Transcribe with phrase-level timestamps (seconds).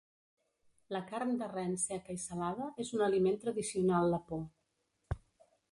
[0.95, 4.43] La carn de ren seca i salada és un aliment tradicional lapó.